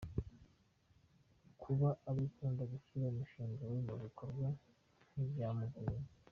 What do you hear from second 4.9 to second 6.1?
ntibyamugoye.